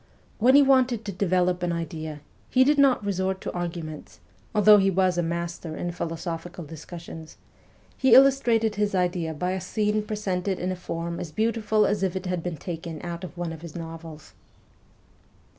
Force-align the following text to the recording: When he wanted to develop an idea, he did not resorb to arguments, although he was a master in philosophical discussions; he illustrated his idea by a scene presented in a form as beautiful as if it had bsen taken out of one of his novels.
When 0.39 0.55
he 0.55 0.63
wanted 0.63 1.05
to 1.05 1.11
develop 1.11 1.61
an 1.61 1.71
idea, 1.71 2.21
he 2.49 2.63
did 2.63 2.79
not 2.79 3.05
resorb 3.05 3.39
to 3.41 3.53
arguments, 3.53 4.19
although 4.55 4.79
he 4.79 4.89
was 4.89 5.15
a 5.15 5.21
master 5.21 5.75
in 5.77 5.91
philosophical 5.91 6.65
discussions; 6.65 7.37
he 7.95 8.15
illustrated 8.15 8.73
his 8.73 8.95
idea 8.95 9.35
by 9.35 9.51
a 9.51 9.61
scene 9.61 10.01
presented 10.01 10.57
in 10.57 10.71
a 10.71 10.75
form 10.75 11.19
as 11.19 11.31
beautiful 11.31 11.85
as 11.85 12.01
if 12.01 12.15
it 12.15 12.25
had 12.25 12.41
bsen 12.43 12.57
taken 12.57 12.99
out 13.03 13.23
of 13.23 13.37
one 13.37 13.53
of 13.53 13.61
his 13.61 13.75
novels. 13.75 14.33